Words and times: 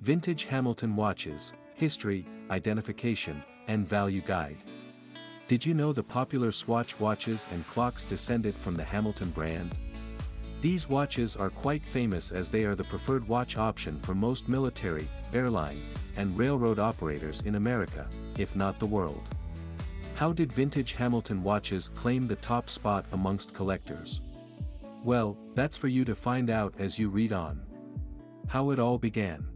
Vintage 0.00 0.44
Hamilton 0.44 0.96
Watches, 0.96 1.52
History, 1.74 2.26
Identification, 2.50 3.42
and 3.68 3.86
Value 3.86 4.22
Guide. 4.22 4.56
Did 5.46 5.66
you 5.66 5.74
know 5.74 5.92
the 5.92 6.02
popular 6.02 6.50
Swatch 6.50 6.98
watches 6.98 7.46
and 7.52 7.66
clocks 7.66 8.04
descended 8.04 8.54
from 8.54 8.76
the 8.76 8.82
Hamilton 8.82 9.28
brand? 9.28 9.74
These 10.62 10.88
watches 10.88 11.36
are 11.36 11.50
quite 11.50 11.84
famous 11.84 12.32
as 12.32 12.48
they 12.48 12.64
are 12.64 12.74
the 12.74 12.84
preferred 12.84 13.28
watch 13.28 13.58
option 13.58 14.00
for 14.00 14.14
most 14.14 14.48
military, 14.48 15.06
airline, 15.34 15.82
and 16.16 16.36
railroad 16.36 16.78
operators 16.78 17.42
in 17.42 17.56
America, 17.56 18.08
if 18.38 18.56
not 18.56 18.78
the 18.78 18.86
world. 18.86 19.22
How 20.14 20.32
did 20.32 20.50
vintage 20.50 20.94
Hamilton 20.94 21.42
watches 21.42 21.90
claim 21.90 22.26
the 22.26 22.36
top 22.36 22.70
spot 22.70 23.04
amongst 23.12 23.52
collectors? 23.52 24.22
Well, 25.04 25.36
that's 25.54 25.76
for 25.76 25.88
you 25.88 26.06
to 26.06 26.14
find 26.14 26.48
out 26.48 26.72
as 26.78 26.98
you 26.98 27.10
read 27.10 27.34
on. 27.34 27.60
How 28.48 28.70
it 28.70 28.78
all 28.78 28.96
began. 28.96 29.46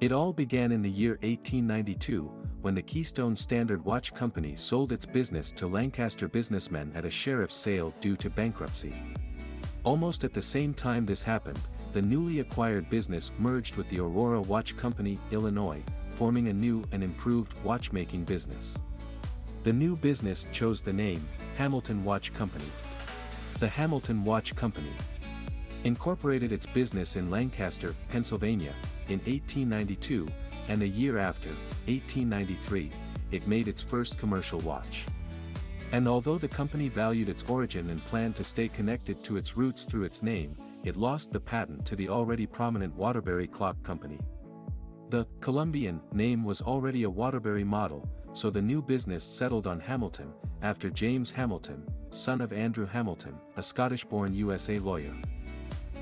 It 0.00 0.12
all 0.12 0.32
began 0.32 0.70
in 0.70 0.80
the 0.80 0.88
year 0.88 1.18
1892, 1.22 2.30
when 2.60 2.76
the 2.76 2.82
Keystone 2.82 3.34
Standard 3.34 3.84
Watch 3.84 4.14
Company 4.14 4.54
sold 4.54 4.92
its 4.92 5.04
business 5.04 5.50
to 5.50 5.66
Lancaster 5.66 6.28
businessmen 6.28 6.92
at 6.94 7.04
a 7.04 7.10
sheriff's 7.10 7.56
sale 7.56 7.92
due 8.00 8.14
to 8.18 8.30
bankruptcy. 8.30 8.94
Almost 9.82 10.22
at 10.22 10.32
the 10.32 10.40
same 10.40 10.72
time 10.72 11.04
this 11.04 11.20
happened, 11.20 11.58
the 11.92 12.00
newly 12.00 12.38
acquired 12.38 12.88
business 12.88 13.32
merged 13.40 13.74
with 13.74 13.88
the 13.88 13.98
Aurora 13.98 14.40
Watch 14.40 14.76
Company, 14.76 15.18
Illinois, 15.32 15.82
forming 16.10 16.46
a 16.46 16.52
new 16.52 16.84
and 16.92 17.02
improved 17.02 17.60
watchmaking 17.64 18.22
business. 18.22 18.78
The 19.64 19.72
new 19.72 19.96
business 19.96 20.46
chose 20.52 20.80
the 20.80 20.92
name, 20.92 21.26
Hamilton 21.56 22.04
Watch 22.04 22.32
Company. 22.32 22.70
The 23.58 23.66
Hamilton 23.66 24.22
Watch 24.24 24.54
Company 24.54 24.92
incorporated 25.82 26.52
its 26.52 26.66
business 26.66 27.16
in 27.16 27.30
Lancaster, 27.30 27.94
Pennsylvania, 28.10 28.74
in 29.08 29.20
1892, 29.48 30.28
and 30.68 30.82
a 30.82 30.88
year 30.88 31.16
after, 31.16 31.48
1893, 31.86 32.90
it 33.30 33.46
made 33.46 33.66
its 33.66 33.82
first 33.82 34.18
commercial 34.18 34.58
watch. 34.60 35.06
And 35.92 36.06
although 36.06 36.36
the 36.36 36.48
company 36.48 36.88
valued 36.88 37.30
its 37.30 37.44
origin 37.48 37.88
and 37.88 38.04
planned 38.04 38.36
to 38.36 38.44
stay 38.44 38.68
connected 38.68 39.24
to 39.24 39.38
its 39.38 39.56
roots 39.56 39.86
through 39.86 40.04
its 40.04 40.22
name, 40.22 40.54
it 40.84 40.98
lost 40.98 41.32
the 41.32 41.40
patent 41.40 41.86
to 41.86 41.96
the 41.96 42.10
already 42.10 42.46
prominent 42.46 42.94
Waterbury 42.94 43.46
Clock 43.46 43.82
Company. 43.82 44.20
The 45.08 45.26
Columbian 45.40 46.02
name 46.12 46.44
was 46.44 46.60
already 46.60 47.04
a 47.04 47.10
Waterbury 47.10 47.64
model, 47.64 48.06
so 48.34 48.50
the 48.50 48.60
new 48.60 48.82
business 48.82 49.24
settled 49.24 49.66
on 49.66 49.80
Hamilton, 49.80 50.30
after 50.60 50.90
James 50.90 51.30
Hamilton, 51.30 51.82
son 52.10 52.42
of 52.42 52.52
Andrew 52.52 52.86
Hamilton, 52.86 53.34
a 53.56 53.62
Scottish-born 53.62 54.34
USA 54.34 54.78
lawyer. 54.78 55.14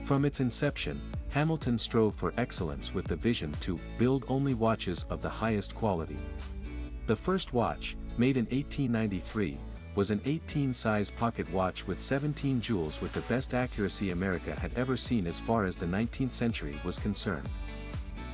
From 0.05 0.25
its 0.25 0.41
inception, 0.41 1.01
Hamilton 1.37 1.79
strove 1.79 2.15
for 2.15 2.33
excellence 2.39 2.95
with 2.95 3.07
the 3.07 3.15
vision 3.15 3.53
to 3.61 3.79
build 3.99 4.25
only 4.27 4.55
watches 4.55 5.05
of 5.11 5.21
the 5.21 5.29
highest 5.29 5.75
quality. 5.75 6.17
The 7.07 7.15
first 7.15 7.53
watch, 7.53 7.95
made 8.17 8.39
in 8.39 8.47
1893, 8.47 9.59
was 9.97 10.11
an 10.11 10.21
18-size 10.21 11.11
pocket 11.11 11.53
watch 11.53 11.87
with 11.87 12.01
17 12.01 12.63
jewels 12.63 13.03
with 13.03 13.13
the 13.13 13.21
best 13.21 13.53
accuracy 13.53 14.13
America 14.13 14.59
had 14.59 14.73
ever 14.77 14.97
seen 14.97 15.27
as 15.27 15.39
far 15.39 15.67
as 15.67 15.77
the 15.77 15.85
19th 15.85 16.33
century 16.33 16.81
was 16.87 16.99
concerned. 16.99 17.47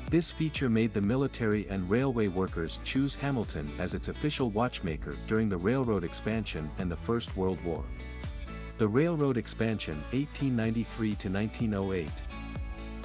This 0.09 0.31
feature 0.31 0.71
made 0.71 0.95
the 0.95 1.01
military 1.01 1.67
and 1.71 1.91
railway 1.91 2.29
workers 2.29 2.79
choose 2.85 3.17
Hamilton 3.17 3.69
as 3.81 3.95
its 3.95 4.07
official 4.07 4.51
watchmaker 4.51 5.17
during 5.27 5.49
the 5.49 5.57
railroad 5.57 6.05
expansion 6.05 6.71
and 6.79 6.89
the 6.89 6.95
First 6.95 7.37
World 7.37 7.59
War. 7.65 7.83
The 8.79 8.87
railroad 8.87 9.37
expansion 9.37 9.97
1893 10.13 11.15
to 11.17 11.29
1908. 11.29 12.09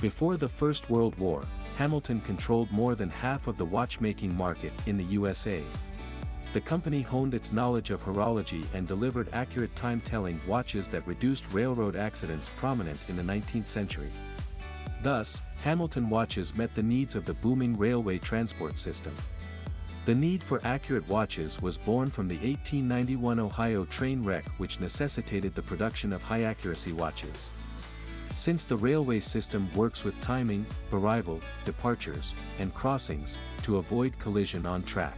Before 0.01 0.37
the 0.37 0.47
First 0.47 0.91
World 0.91 1.17
War, 1.17 1.43
Hamilton 1.75 2.21
controlled 2.21 2.71
more 2.71 2.93
than 2.93 3.09
half 3.09 3.47
of 3.47 3.57
the 3.57 3.65
watchmaking 3.65 4.35
market 4.37 4.71
in 4.85 4.95
the 4.95 5.03
USA. 5.05 5.63
The 6.53 6.61
company 6.61 7.01
honed 7.01 7.33
its 7.33 7.51
knowledge 7.51 7.89
of 7.89 8.03
horology 8.03 8.63
and 8.75 8.87
delivered 8.87 9.27
accurate 9.33 9.75
time-telling 9.75 10.39
watches 10.47 10.87
that 10.89 11.07
reduced 11.07 11.51
railroad 11.51 11.95
accidents 11.95 12.47
prominent 12.57 12.99
in 13.09 13.17
the 13.17 13.23
19th 13.23 13.65
century. 13.65 14.11
Thus, 15.01 15.41
Hamilton 15.63 16.11
watches 16.11 16.55
met 16.55 16.75
the 16.75 16.83
needs 16.83 17.15
of 17.15 17.25
the 17.25 17.33
booming 17.33 17.75
railway 17.75 18.19
transport 18.19 18.77
system. 18.77 19.15
The 20.05 20.13
need 20.13 20.43
for 20.43 20.61
accurate 20.63 21.07
watches 21.09 21.59
was 21.59 21.75
born 21.75 22.11
from 22.11 22.27
the 22.27 22.35
1891 22.35 23.39
Ohio 23.39 23.83
train 23.85 24.23
wreck 24.23 24.45
which 24.59 24.79
necessitated 24.79 25.55
the 25.55 25.63
production 25.63 26.13
of 26.13 26.21
high-accuracy 26.21 26.93
watches. 26.93 27.51
Since 28.37 28.65
the 28.65 28.77
railway 28.77 29.19
system 29.19 29.67
works 29.73 30.03
with 30.03 30.21
timing, 30.21 30.67
arrival, 30.93 31.41
departures, 31.65 32.35
and 32.59 32.71
crossings, 32.71 33.39
to 33.63 33.77
avoid 33.77 34.19
collision 34.19 34.63
on 34.67 34.83
track. 34.83 35.17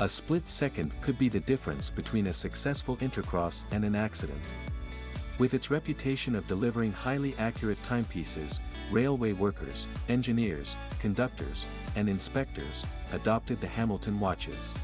A 0.00 0.08
split 0.08 0.48
second 0.48 0.90
could 1.00 1.16
be 1.20 1.28
the 1.28 1.38
difference 1.38 1.88
between 1.88 2.26
a 2.26 2.32
successful 2.32 2.96
intercross 2.96 3.64
and 3.70 3.84
an 3.84 3.94
accident. 3.94 4.40
With 5.38 5.54
its 5.54 5.70
reputation 5.70 6.34
of 6.34 6.48
delivering 6.48 6.90
highly 6.90 7.36
accurate 7.38 7.80
timepieces, 7.84 8.60
railway 8.90 9.32
workers, 9.32 9.86
engineers, 10.08 10.76
conductors, 10.98 11.64
and 11.94 12.08
inspectors, 12.08 12.84
adopted 13.12 13.60
the 13.60 13.68
Hamilton 13.68 14.18
watches. 14.18 14.74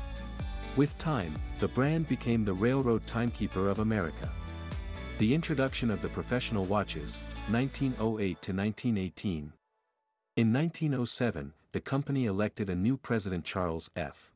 With 0.76 0.96
time, 0.96 1.34
the 1.58 1.66
brand 1.66 2.06
became 2.06 2.44
the 2.44 2.54
railroad 2.54 3.04
timekeeper 3.04 3.68
of 3.68 3.80
America. 3.80 4.30
The 5.18 5.34
introduction 5.34 5.90
of 5.90 6.02
the 6.02 6.08
professional 6.08 6.64
watches, 6.64 7.20
1908 7.50 8.40
to 8.40 8.52
1918. 8.52 9.52
In 10.36 10.52
1907, 10.52 11.52
the 11.72 11.80
company 11.80 12.24
elected 12.24 12.70
a 12.70 12.76
new 12.76 12.96
president 12.96 13.44
Charles 13.44 13.90
F. 13.96 14.32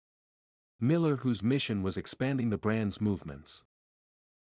Miller 0.81 1.17
whose 1.17 1.43
mission 1.43 1.83
was 1.83 1.97
expanding 1.97 2.51
the 2.51 2.59
brand's 2.59 3.01
movements. 3.01 3.65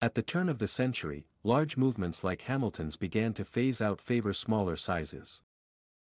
At 0.01 0.15
the 0.15 0.23
turn 0.23 0.49
of 0.49 0.59
the 0.59 0.69
century, 0.69 1.27
large 1.43 1.77
movements 1.77 2.23
like 2.23 2.43
Hamilton's 2.43 2.97
began 2.97 3.35
to 3.35 3.45
phase 3.45 3.83
out 3.83 4.01
favor 4.01 4.33
smaller 4.33 4.77
sizes. 4.77 5.43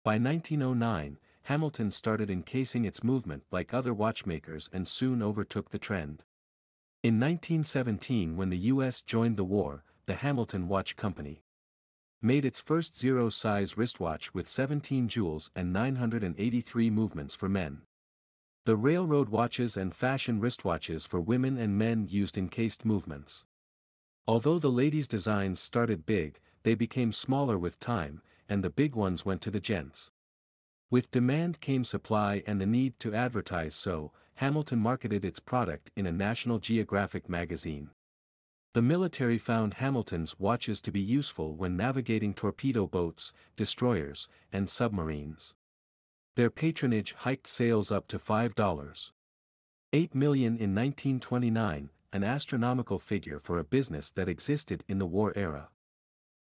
By 0.05 0.19
1909, 0.19 1.19
Hamilton 1.45 1.91
started 1.91 2.31
encasing 2.31 2.85
its 2.85 3.03
movement 3.03 3.45
like 3.51 3.73
other 3.73 3.95
watchmakers 3.95 4.69
and 4.73 4.87
soon 4.87 5.23
overtook 5.23 5.71
the 5.71 5.79
trend. 5.79 6.23
In 7.03 7.19
1917 7.19 8.37
when 8.37 8.51
the 8.51 8.69
U.S. 8.73 9.03
joined 9.03 9.39
the 9.39 9.45
war, 9.45 9.83
the 10.07 10.15
Hamilton 10.15 10.69
Watch 10.69 10.95
Company 10.95 11.41
made 12.25 12.45
its 12.45 12.59
first 12.59 12.99
zero-size 12.99 13.77
wristwatch 13.77 14.33
with 14.33 14.49
17 14.49 15.09
jewels 15.09 15.51
and 15.55 15.75
983 15.75 16.89
movements 16.89 17.35
for 17.35 17.51
men. 17.51 17.83
The 18.65 18.77
railroad 18.77 19.29
watches 19.29 19.77
and 19.77 19.95
fashion 19.95 20.41
wristwatches 20.41 21.07
for 21.07 21.21
women 21.21 21.59
and 21.59 21.77
men 21.79 22.07
used 22.09 22.39
encased 22.39 22.87
movements. 22.87 23.45
Although 24.27 24.59
the 24.59 24.71
ladies' 24.71 25.07
designs 25.07 25.61
started 25.61 26.07
big, 26.07 26.41
they 26.63 26.75
became 26.75 27.13
smaller 27.13 27.59
with 27.59 27.79
time, 27.79 28.23
and 28.49 28.65
the 28.65 28.71
big 28.71 28.95
ones 28.95 29.27
went 29.27 29.43
to 29.43 29.51
the 29.51 29.61
gents. 29.61 30.11
With 30.91 31.11
demand 31.11 31.61
came 31.61 31.85
supply 31.85 32.43
and 32.47 32.59
the 32.59 32.67
need 32.67 32.99
to 33.01 33.15
advertise 33.15 33.75
so, 33.75 34.13
Hamilton 34.37 34.79
marketed 34.79 35.27
its 35.27 35.41
product 35.41 35.91
in 35.95 36.07
a 36.07 36.13
National 36.13 36.59
Geographic 36.59 37.29
magazine. 37.29 37.91
The 38.75 38.83
military 38.83 39.39
found 39.39 39.75
Hamilton's 39.75 40.41
watches 40.41 40.81
to 40.81 40.91
be 40.91 41.01
useful 41.01 41.55
when 41.55 41.77
navigating 41.77 42.35
torpedo 42.35 42.89
boats, 42.89 43.33
destroyers, 43.55 44.27
and 44.53 44.69
submarines. 44.69 45.55
Their 46.35 46.51
patronage 46.51 47.13
hiked 47.19 47.47
sales 47.47 47.93
up 47.93 48.09
to 48.09 48.19
$5. 48.19 49.13
8 49.93 50.15
million 50.17 50.57
in 50.57 50.75
1929, 50.75 51.91
an 52.13 52.25
astronomical 52.25 52.99
figure 52.99 53.39
for 53.39 53.61
a 53.61 53.65
business 53.65 54.11
that 54.11 54.29
existed 54.29 54.83
in 54.89 54.99
the 54.99 55.07
war 55.07 55.33
era. 55.37 55.69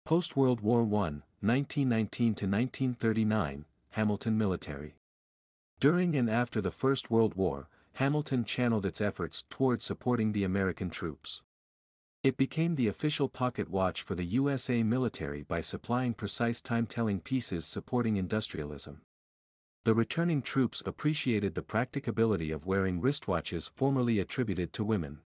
Post-World 0.04 0.60
War 0.62 0.80
I, 0.82 1.22
1919 1.38 2.34
to 2.34 2.46
1939, 2.46 3.66
Hamilton 3.90 4.36
Military. 4.36 4.96
During 5.78 6.16
and 6.16 6.28
after 6.28 6.60
the 6.60 6.72
First 6.72 7.08
World 7.08 7.36
War, 7.36 7.68
Hamilton 7.92 8.44
channeled 8.44 8.84
its 8.84 9.00
efforts 9.00 9.44
toward 9.48 9.80
supporting 9.80 10.32
the 10.32 10.42
American 10.42 10.90
troops. 10.90 11.42
It 12.26 12.36
became 12.36 12.74
the 12.74 12.88
official 12.88 13.28
pocket 13.28 13.70
watch 13.70 14.02
for 14.02 14.16
the 14.16 14.24
USA 14.24 14.82
military 14.82 15.42
by 15.42 15.60
supplying 15.60 16.12
precise 16.12 16.60
time-telling 16.60 17.20
pieces 17.20 17.64
supporting 17.64 18.16
industrialism. 18.16 19.02
The 19.84 19.94
returning 19.94 20.42
troops 20.42 20.82
appreciated 20.84 21.54
the 21.54 21.62
practicability 21.62 22.50
of 22.50 22.66
wearing 22.66 23.00
wristwatches 23.00 23.70
formerly 23.70 24.18
attributed 24.18 24.72
to 24.72 24.82
women. 24.82 25.20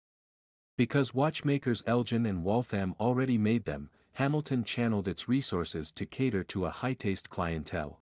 Because 0.76 1.14
watchmakers 1.14 1.82
Elgin 1.86 2.26
and 2.26 2.44
Waltham 2.44 2.94
already 3.00 3.38
made 3.38 3.64
them, 3.64 3.88
Hamilton 4.12 4.62
channeled 4.62 5.08
its 5.08 5.26
resources 5.26 5.90
to 5.92 6.04
cater 6.04 6.44
to 6.44 6.66
a 6.66 6.70
high-taste 6.70 7.30
clientele. 7.30 8.02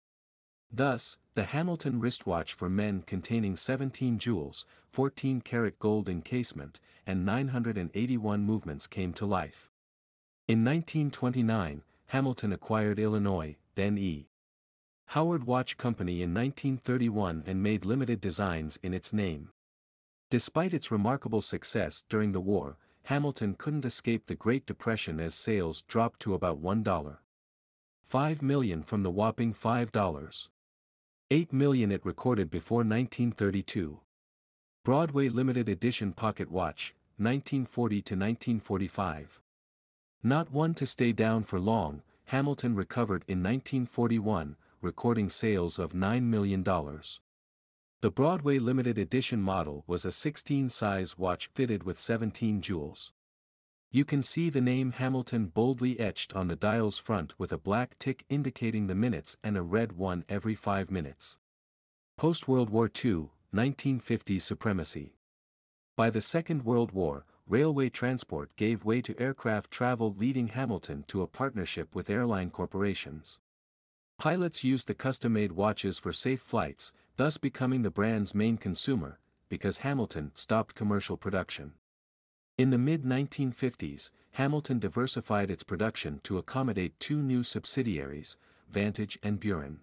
Thus, 0.68 1.16
the 1.34 1.44
Hamilton 1.44 2.00
wristwatch 2.00 2.54
for 2.54 2.68
men 2.68 3.02
containing 3.02 3.54
17 3.54 4.18
jewels, 4.18 4.66
14 4.90 5.42
karat 5.42 5.78
gold 5.78 6.08
encasement, 6.08 6.80
and 7.10 7.26
981 7.26 8.44
movements 8.44 8.86
came 8.86 9.12
to 9.14 9.26
life. 9.26 9.68
In 10.46 10.64
1929, 10.64 11.82
Hamilton 12.06 12.52
acquired 12.52 13.00
Illinois, 13.00 13.56
then 13.74 13.98
E. 13.98 14.28
Howard 15.06 15.42
Watch 15.42 15.76
Company 15.76 16.22
in 16.22 16.32
1931 16.32 17.42
and 17.48 17.64
made 17.64 17.84
limited 17.84 18.20
designs 18.20 18.78
in 18.80 18.94
its 18.94 19.12
name. 19.12 19.50
Despite 20.30 20.72
its 20.72 20.92
remarkable 20.92 21.40
success 21.40 22.04
during 22.08 22.30
the 22.30 22.40
war, 22.40 22.78
Hamilton 23.02 23.56
couldn't 23.58 23.84
escape 23.84 24.26
the 24.26 24.36
Great 24.36 24.64
Depression 24.64 25.18
as 25.18 25.34
sales 25.34 25.82
dropped 25.82 26.20
to 26.20 26.34
about 26.34 26.62
$1. 26.62 27.16
5 28.06 28.42
million 28.42 28.84
from 28.84 29.02
the 29.02 29.10
whopping 29.10 29.52
$5. 29.52 30.48
8 31.32 31.52
million 31.52 31.90
it 31.90 32.06
recorded 32.06 32.52
before 32.52 32.84
1932. 32.84 33.98
Broadway 34.84 35.28
Limited 35.28 35.68
Edition 35.68 36.12
Pocket 36.12 36.50
Watch, 36.50 36.94
1940 37.20 37.94
to 37.96 38.14
1945. 38.14 39.40
Not 40.22 40.50
one 40.50 40.72
to 40.74 40.86
stay 40.86 41.12
down 41.12 41.44
for 41.44 41.60
long, 41.60 42.02
Hamilton 42.24 42.74
recovered 42.74 43.24
in 43.28 43.42
1941, 43.42 44.56
recording 44.80 45.28
sales 45.28 45.78
of 45.78 45.92
$9 45.92 46.22
million. 46.22 46.62
The 46.64 48.10
Broadway 48.10 48.58
limited 48.58 48.96
edition 48.96 49.42
model 49.42 49.84
was 49.86 50.06
a 50.06 50.08
16-size 50.08 51.18
watch 51.18 51.50
fitted 51.54 51.82
with 51.82 51.98
17 51.98 52.62
jewels. 52.62 53.12
You 53.90 54.06
can 54.06 54.22
see 54.22 54.48
the 54.48 54.62
name 54.62 54.92
Hamilton 54.92 55.48
boldly 55.48 56.00
etched 56.00 56.34
on 56.34 56.48
the 56.48 56.56
dial's 56.56 56.98
front 56.98 57.38
with 57.38 57.52
a 57.52 57.58
black 57.58 57.98
tick 57.98 58.24
indicating 58.30 58.86
the 58.86 58.94
minutes 58.94 59.36
and 59.44 59.58
a 59.58 59.62
red 59.62 59.92
one 59.92 60.24
every 60.28 60.54
5 60.54 60.90
minutes. 60.90 61.36
Post-World 62.16 62.70
War 62.70 62.86
II, 62.86 63.30
1950 63.50 64.38
supremacy. 64.38 65.16
By 66.00 66.08
the 66.08 66.22
Second 66.22 66.64
World 66.64 66.92
War, 66.92 67.26
railway 67.46 67.90
transport 67.90 68.56
gave 68.56 68.86
way 68.86 69.02
to 69.02 69.20
aircraft 69.20 69.70
travel 69.70 70.14
leading 70.16 70.48
Hamilton 70.48 71.04
to 71.08 71.20
a 71.20 71.26
partnership 71.26 71.94
with 71.94 72.08
airline 72.08 72.48
corporations. 72.48 73.38
Pilots 74.18 74.64
used 74.64 74.88
the 74.88 74.94
custom-made 74.94 75.52
watches 75.52 75.98
for 75.98 76.14
safe 76.14 76.40
flights, 76.40 76.94
thus 77.16 77.36
becoming 77.36 77.82
the 77.82 77.90
brand's 77.90 78.34
main 78.34 78.56
consumer, 78.56 79.18
because 79.50 79.84
Hamilton 79.84 80.32
stopped 80.34 80.74
commercial 80.74 81.18
production. 81.18 81.74
In 82.56 82.70
the 82.70 82.78
mid-1950s, 82.78 84.10
Hamilton 84.30 84.78
diversified 84.78 85.50
its 85.50 85.62
production 85.62 86.20
to 86.22 86.38
accommodate 86.38 86.98
two 86.98 87.20
new 87.22 87.42
subsidiaries, 87.42 88.38
Vantage 88.70 89.18
and 89.22 89.38
Buren. 89.38 89.80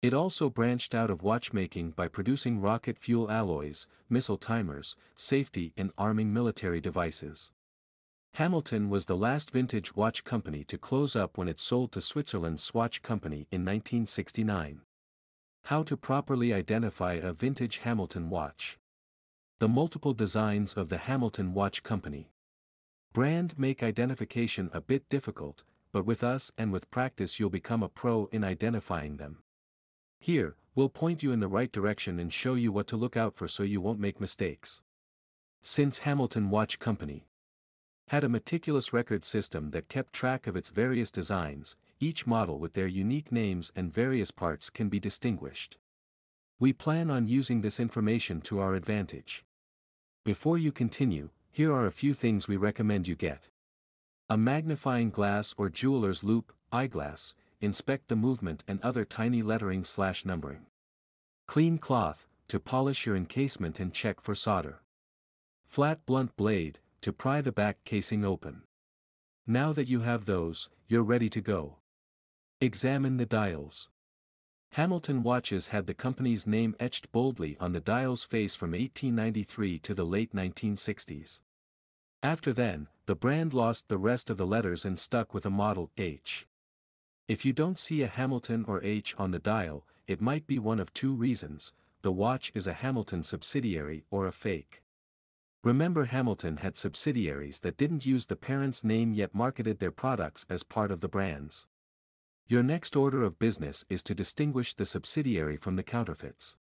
It 0.00 0.14
also 0.14 0.48
branched 0.48 0.94
out 0.94 1.10
of 1.10 1.24
watchmaking 1.24 1.90
by 1.90 2.06
producing 2.06 2.60
rocket 2.60 2.98
fuel 2.98 3.30
alloys, 3.30 3.88
missile 4.08 4.38
timers, 4.38 4.94
safety 5.16 5.72
and 5.76 5.90
arming 5.98 6.32
military 6.32 6.80
devices. 6.80 7.50
Hamilton 8.34 8.90
was 8.90 9.06
the 9.06 9.16
last 9.16 9.50
vintage 9.50 9.96
watch 9.96 10.22
company 10.22 10.62
to 10.64 10.78
close 10.78 11.16
up 11.16 11.36
when 11.36 11.48
it 11.48 11.58
sold 11.58 11.90
to 11.92 12.00
Switzerland's 12.00 12.62
Swatch 12.62 13.02
Company 13.02 13.48
in 13.50 13.62
1969. 13.64 14.82
How 15.64 15.82
to 15.82 15.96
properly 15.96 16.54
identify 16.54 17.14
a 17.14 17.32
vintage 17.32 17.78
Hamilton 17.78 18.30
watch. 18.30 18.78
The 19.58 19.68
multiple 19.68 20.14
designs 20.14 20.76
of 20.76 20.88
the 20.90 20.98
Hamilton 20.98 21.52
Watch 21.52 21.82
Company. 21.82 22.30
Brand 23.12 23.58
make 23.58 23.82
identification 23.82 24.70
a 24.72 24.80
bit 24.80 25.08
difficult, 25.08 25.64
but 25.90 26.06
with 26.06 26.22
us 26.22 26.52
and 26.56 26.70
with 26.70 26.88
practice 26.92 27.40
you'll 27.40 27.50
become 27.50 27.82
a 27.82 27.88
pro 27.88 28.26
in 28.30 28.44
identifying 28.44 29.16
them. 29.16 29.42
Here, 30.20 30.56
we'll 30.74 30.88
point 30.88 31.22
you 31.22 31.32
in 31.32 31.40
the 31.40 31.48
right 31.48 31.70
direction 31.70 32.18
and 32.18 32.32
show 32.32 32.54
you 32.54 32.72
what 32.72 32.86
to 32.88 32.96
look 32.96 33.16
out 33.16 33.34
for 33.34 33.48
so 33.48 33.62
you 33.62 33.80
won't 33.80 34.00
make 34.00 34.20
mistakes. 34.20 34.82
Since 35.62 36.00
Hamilton 36.00 36.50
Watch 36.50 36.78
Company 36.78 37.24
had 38.08 38.24
a 38.24 38.28
meticulous 38.28 38.92
record 38.92 39.24
system 39.24 39.70
that 39.70 39.88
kept 39.88 40.12
track 40.12 40.46
of 40.46 40.56
its 40.56 40.70
various 40.70 41.10
designs, 41.10 41.76
each 42.00 42.26
model 42.26 42.58
with 42.58 42.72
their 42.72 42.86
unique 42.86 43.30
names 43.30 43.70
and 43.76 43.92
various 43.92 44.30
parts 44.30 44.70
can 44.70 44.88
be 44.88 44.98
distinguished. 44.98 45.76
We 46.58 46.72
plan 46.72 47.10
on 47.10 47.28
using 47.28 47.60
this 47.60 47.78
information 47.78 48.40
to 48.42 48.60
our 48.60 48.74
advantage. 48.74 49.44
Before 50.24 50.58
you 50.58 50.72
continue, 50.72 51.30
here 51.50 51.72
are 51.72 51.86
a 51.86 51.92
few 51.92 52.14
things 52.14 52.48
we 52.48 52.56
recommend 52.56 53.08
you 53.08 53.14
get. 53.14 53.48
A 54.28 54.36
magnifying 54.36 55.10
glass 55.10 55.54
or 55.56 55.68
jeweler's 55.68 56.24
loupe, 56.24 56.52
eyeglass, 56.72 57.34
inspect 57.60 58.08
the 58.08 58.16
movement 58.16 58.64
and 58.66 58.80
other 58.82 59.04
tiny 59.04 59.42
lettering 59.42 59.84
slash 59.84 60.24
numbering. 60.24 60.66
Clean 61.46 61.78
cloth, 61.78 62.26
to 62.48 62.58
polish 62.58 63.06
your 63.06 63.16
encasement 63.16 63.78
and 63.78 63.92
check 63.92 64.20
for 64.20 64.34
solder. 64.34 64.80
Flat 65.66 66.04
blunt 66.06 66.36
blade, 66.36 66.78
to 67.02 67.12
pry 67.12 67.40
the 67.40 67.52
back 67.52 67.78
casing 67.84 68.24
open. 68.24 68.62
Now 69.46 69.72
that 69.72 69.88
you 69.88 70.00
have 70.00 70.24
those, 70.24 70.68
you're 70.88 71.02
ready 71.02 71.28
to 71.30 71.40
go. 71.40 71.76
Examine 72.60 73.18
the 73.18 73.26
dials. 73.26 73.88
Hamilton 74.72 75.22
watches 75.22 75.68
had 75.68 75.86
the 75.86 75.94
company's 75.94 76.46
name 76.46 76.74
etched 76.80 77.12
boldly 77.12 77.56
on 77.60 77.72
the 77.72 77.80
dial's 77.80 78.24
face 78.24 78.56
from 78.56 78.72
1893 78.72 79.78
to 79.78 79.94
the 79.94 80.04
late 80.04 80.34
1960s. 80.34 81.40
After 82.22 82.52
then, 82.52 82.88
the 83.06 83.14
brand 83.14 83.54
lost 83.54 83.88
the 83.88 83.96
rest 83.96 84.28
of 84.28 84.36
the 84.38 84.46
letters 84.46 84.84
and 84.84 84.98
stuck 84.98 85.32
with 85.32 85.46
a 85.46 85.50
model 85.50 85.90
H. 85.96 86.47
If 87.28 87.44
you 87.44 87.52
don't 87.52 87.78
see 87.78 88.00
a 88.00 88.06
Hamilton 88.06 88.64
or 88.66 88.82
H 88.82 89.14
on 89.18 89.32
the 89.32 89.38
dial, 89.38 89.84
it 90.06 90.22
might 90.22 90.46
be 90.46 90.58
one 90.58 90.80
of 90.80 90.94
two 90.94 91.12
reasons, 91.12 91.74
the 92.00 92.10
watch 92.10 92.50
is 92.54 92.66
a 92.66 92.72
Hamilton 92.72 93.22
subsidiary 93.22 94.04
or 94.10 94.26
a 94.26 94.32
fake. 94.32 94.82
Remember 95.62 96.06
Hamilton 96.06 96.56
had 96.56 96.78
subsidiaries 96.78 97.60
that 97.60 97.76
didn't 97.76 98.06
use 98.06 98.24
the 98.24 98.36
parent's 98.36 98.82
name 98.82 99.12
yet 99.12 99.34
marketed 99.34 99.78
their 99.78 99.90
products 99.90 100.46
as 100.48 100.62
part 100.62 100.90
of 100.90 101.00
the 101.00 101.08
brands. 101.08 101.66
Your 102.46 102.62
next 102.62 102.96
order 102.96 103.22
of 103.22 103.38
business 103.38 103.84
is 103.90 104.02
to 104.04 104.14
distinguish 104.14 104.72
the 104.72 104.86
subsidiary 104.86 105.58
from 105.58 105.76
the 105.76 105.82
counterfeits. 105.82 106.56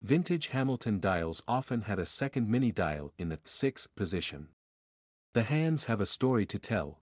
Vintage 0.00 0.46
Hamilton 0.48 1.00
dials 1.00 1.42
often 1.46 1.82
had 1.82 1.98
a 1.98 2.06
second 2.06 2.48
mini 2.48 2.72
dial 2.72 3.12
in 3.18 3.28
the 3.28 3.38
6 3.44 3.88
position. 3.88 4.48
The 5.34 5.42
hands 5.42 5.84
have 5.84 6.00
a 6.00 6.06
story 6.06 6.46
to 6.46 6.58
tell. 6.58 7.01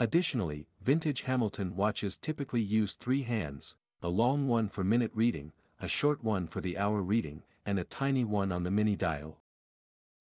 Additionally, 0.00 0.66
vintage 0.80 1.22
Hamilton 1.22 1.76
watches 1.76 2.16
typically 2.16 2.62
use 2.62 2.94
three 2.94 3.22
hands, 3.22 3.76
a 4.02 4.08
long 4.08 4.48
one 4.48 4.70
for 4.70 4.82
minute 4.82 5.10
reading, 5.14 5.52
a 5.78 5.86
short 5.86 6.24
one 6.24 6.46
for 6.46 6.62
the 6.62 6.78
hour 6.78 7.02
reading, 7.02 7.42
and 7.66 7.78
a 7.78 7.84
tiny 7.84 8.24
one 8.24 8.50
on 8.50 8.62
the 8.62 8.70
mini 8.70 8.96
dial. 8.96 9.42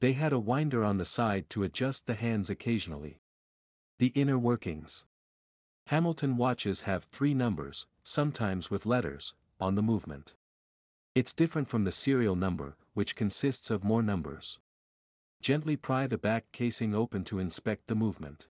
They 0.02 0.14
had 0.14 0.34
a 0.34 0.40
winder 0.40 0.84
on 0.84 0.98
the 0.98 1.06
side 1.06 1.50
to 1.52 1.64
adjust 1.64 2.08
the 2.08 2.16
hands 2.16 2.50
occasionally. 2.50 3.22
The 4.00 4.12
inner 4.16 4.38
workings. 4.38 5.06
Hamilton 5.88 6.36
watches 6.36 6.82
have 6.82 7.06
three 7.06 7.34
numbers, 7.34 7.88
sometimes 8.04 8.70
with 8.70 8.86
letters, 8.86 9.34
on 9.62 9.76
the 9.76 9.82
movement. 9.82 10.36
It's 11.16 11.32
different 11.32 11.70
from 11.70 11.86
the 11.86 11.92
serial 11.94 12.36
number, 12.36 12.76
which 12.94 13.16
consists 13.16 13.72
of 13.72 13.86
more 13.86 14.04
numbers. 14.04 14.60
Gently 15.42 15.78
pry 15.78 16.06
the 16.06 16.18
back 16.18 16.52
casing 16.52 16.94
open 16.94 17.24
to 17.24 17.40
inspect 17.40 17.88
the 17.88 17.96
movement. 17.96 18.50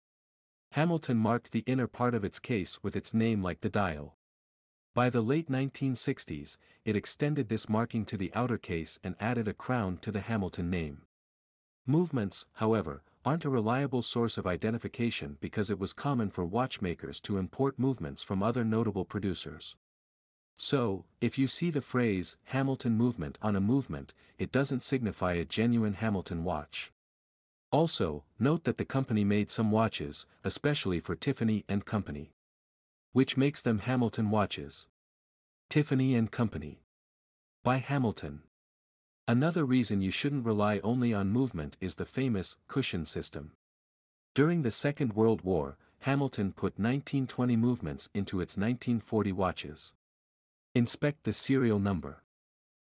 Hamilton 0.73 1.19
marked 1.19 1.53
the 1.53 1.65
inner 1.67 1.87
part 1.87 2.15
of 2.15 2.25
its 2.25 2.39
case 2.39 2.83
with 2.83 2.97
its 2.97 3.13
name 3.13 3.43
like 3.43 3.61
the 3.61 3.69
dial. 3.69 4.17
By 4.95 5.11
the 5.11 5.21
late 5.21 5.51
1960s, 5.51 6.57
it 6.87 6.97
extended 6.97 7.51
this 7.51 7.69
marking 7.69 8.07
to 8.07 8.17
the 8.17 8.33
outer 8.35 8.57
case 8.57 8.99
and 9.05 9.15
added 9.21 9.47
a 9.49 9.53
crown 9.53 9.99
to 9.99 10.11
the 10.11 10.21
Hamilton 10.21 10.71
name. 10.71 11.03
Movements, 11.87 12.47
however, 12.55 13.03
aren't 13.23 13.45
a 13.45 13.51
reliable 13.51 14.01
source 14.01 14.39
of 14.39 14.47
identification 14.47 15.37
because 15.43 15.69
it 15.69 15.79
was 15.79 15.93
common 15.93 16.31
for 16.31 16.43
watchmakers 16.43 17.21
to 17.21 17.37
import 17.37 17.79
movements 17.79 18.23
from 18.23 18.43
other 18.43 18.65
notable 18.65 19.05
producers. 19.05 19.77
So, 20.57 21.05
if 21.21 21.39
you 21.39 21.49
see 21.49 21.69
the 21.69 21.83
phrase 21.83 22.39
Hamilton 22.45 22.97
movement 22.97 23.37
on 23.43 23.57
a 23.57 23.61
movement, 23.61 24.15
it 24.39 24.51
doesn't 24.51 24.83
signify 24.83 25.35
a 25.35 25.45
genuine 25.45 25.95
Hamilton 25.95 26.45
watch. 26.45 26.93
Also, 27.73 28.23
note 28.39 28.65
that 28.65 28.77
the 28.77 28.85
company 28.85 29.25
made 29.25 29.51
some 29.51 29.71
watches, 29.71 30.27
especially 30.45 31.01
for 31.01 31.17
Tiffany 31.17 31.65
and 31.71 31.87
Company. 31.87 32.35
Which 33.13 33.39
makes 33.39 33.63
them 33.63 33.79
Hamilton 33.79 34.31
watches. 34.31 34.89
Tiffany 35.71 36.15
and 36.15 36.31
Company. 36.31 36.83
By 37.65 37.79
Hamilton. 37.79 38.43
Another 39.27 39.65
reason 39.65 40.03
you 40.03 40.11
shouldn't 40.11 40.45
rely 40.45 40.81
only 40.85 41.15
on 41.15 41.31
movement 41.31 41.79
is 41.81 41.95
the 41.95 42.05
famous 42.05 42.59
cushion 42.69 43.07
system. 43.07 43.53
During 44.35 44.61
the 44.61 44.71
Second 44.71 45.15
World 45.15 45.41
War, 45.41 45.79
Hamilton 46.01 46.53
put 46.53 46.79
1920 46.79 47.57
movements 47.57 48.11
into 48.13 48.43
its 48.43 48.59
1940 48.59 49.33
watches. 49.33 49.95
Inspect 50.75 51.25
the 51.25 51.33
serial 51.33 51.79
number. 51.79 52.23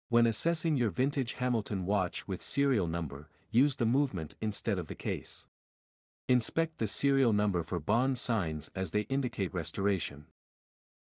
When 0.08 0.26
assessing 0.26 0.76
your 0.76 0.90
vintage 0.90 1.32
Hamilton 1.35 1.85
watch 1.85 2.28
with 2.28 2.42
serial 2.42 2.87
number, 2.87 3.28
use 3.50 3.76
the 3.76 3.87
movement 3.87 4.35
instead 4.40 4.78
of 4.78 4.88
the 4.88 4.95
case. 4.95 5.47
Inspect 6.28 6.78
the 6.78 6.87
serial 6.87 7.33
number 7.33 7.62
for 7.62 7.81
bond 7.81 8.19
signs 8.19 8.71
as 8.75 8.90
they 8.90 9.02
indicate 9.02 9.55
restoration. 9.55 10.26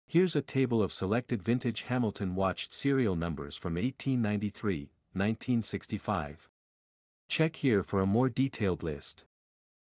Here's 0.07 0.35
a 0.35 0.41
table 0.41 0.83
of 0.83 0.93
selected 0.93 1.41
vintage 1.41 1.83
Hamilton 1.83 2.35
watch 2.35 2.71
serial 2.71 3.15
numbers 3.15 3.57
from 3.57 3.73
1893, 3.73 4.91
1965. 5.13 6.47
Check 7.27 7.55
here 7.55 7.81
for 7.81 8.01
a 8.01 8.05
more 8.05 8.29
detailed 8.29 8.83
list. 8.83 9.25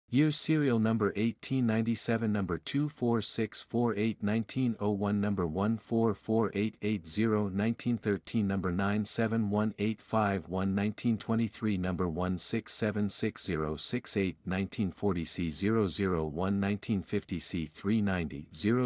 Year 0.09 0.31
serial 0.31 0.79
number 0.79 1.07
1897 1.17 2.31
number 2.31 2.57
24648 2.59 4.23
1901 4.23 5.19
number 5.19 5.45
144880 5.45 7.51
1913 7.51 8.47
number 8.47 8.71
971851 8.71 10.47
1923 10.47 11.77
number 11.77 12.07
16766068 12.07 14.35
1940 14.45 15.25
C001 15.25 16.31
1950 16.31 17.37
C390 17.37 18.45
000 18.49 18.79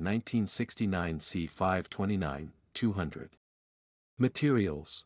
1969 0.00 1.18
C529 1.18 2.48
200 2.72 3.36
Materials 4.18 5.04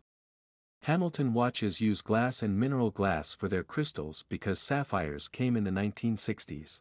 Hamilton 0.87 1.33
watches 1.33 1.81
use 1.81 2.01
glass 2.01 2.45
and 2.45 2.61
mineral 2.61 2.93
glass 2.93 3.35
for 3.35 3.49
their 3.49 3.65
crystals 3.65 4.25
because 4.29 4.61
sapphires 4.61 5.27
came 5.27 5.57
in 5.57 5.65
the 5.65 5.73
1960s. 5.73 6.81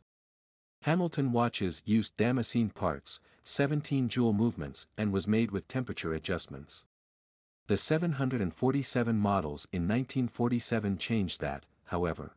Hamilton 0.84 1.32
watches 1.32 1.82
used 1.86 2.16
Damascene 2.16 2.70
parts, 2.70 3.20
17 3.42 4.08
jewel 4.08 4.32
movements 4.32 4.86
and 4.96 5.12
was 5.12 5.28
made 5.28 5.50
with 5.50 5.68
temperature 5.68 6.14
adjustments. 6.14 6.86
The 7.66 7.78
747 7.78 9.18
models 9.18 9.68
in 9.72 9.88
1947 9.88 11.00
changed 11.00 11.42
that, 11.42 11.66
however. 11.86 12.36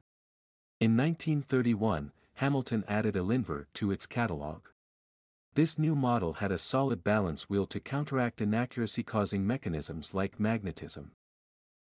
In 0.80 0.96
1931, 0.96 2.12
Hamilton 2.36 2.82
added 2.88 3.14
a 3.14 3.20
Linver 3.20 3.66
to 3.74 3.90
its 3.90 4.06
catalog. 4.06 4.62
This 5.52 5.78
new 5.78 5.94
model 5.94 6.32
had 6.34 6.50
a 6.50 6.56
solid 6.56 7.04
balance 7.04 7.50
wheel 7.50 7.66
to 7.66 7.78
counteract 7.78 8.40
inaccuracy 8.40 9.02
causing 9.02 9.46
mechanisms 9.46 10.14
like 10.14 10.40
magnetism. 10.40 11.10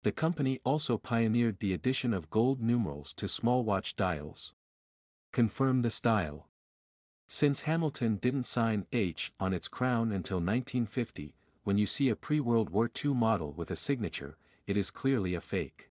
The 0.03 0.11
company 0.11 0.59
also 0.63 0.97
pioneered 0.97 1.59
the 1.59 1.73
addition 1.73 2.13
of 2.13 2.29
gold 2.29 2.61
numerals 2.61 3.13
to 3.15 3.27
small 3.27 3.63
watch 3.63 3.95
dials. 3.95 4.53
Confirm 5.31 5.81
the 5.81 5.89
style. 5.89 6.47
Since 7.27 7.61
Hamilton 7.61 8.17
didn't 8.17 8.45
sign 8.45 8.85
H 8.91 9.33
on 9.39 9.53
its 9.53 9.67
crown 9.67 10.11
until 10.11 10.37
1950, 10.37 11.35
when 11.63 11.77
you 11.77 11.85
see 11.85 12.07
a 12.07 12.15
pre-World 12.15 12.69
War 12.69 12.89
II 13.03 13.13
model 13.13 13.51
with 13.51 13.69
a 13.69 13.75
signature, 13.75 14.37
it 14.65 14.77
is 14.77 14.89
clearly 14.89 15.35
a 15.35 15.41
fake. 15.41 15.89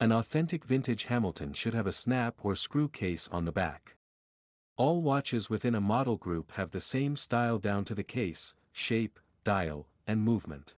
An 0.00 0.10
authentic 0.10 0.64
vintage 0.64 1.04
Hamilton 1.04 1.52
should 1.52 1.74
have 1.74 1.86
a 1.86 1.92
snap 1.92 2.36
or 2.42 2.56
screw 2.56 2.88
case 2.88 3.28
on 3.30 3.44
the 3.44 3.52
back. 3.52 3.96
All 4.76 5.02
watches 5.02 5.50
within 5.50 5.74
a 5.74 5.80
model 5.80 6.16
group 6.16 6.52
have 6.52 6.70
the 6.70 6.80
same 6.80 7.16
style 7.16 7.58
down 7.58 7.84
to 7.84 7.94
the 7.94 8.04
case, 8.04 8.54
shape, 8.72 9.18
dial, 9.44 9.86
and 10.06 10.22
movement. 10.22 10.76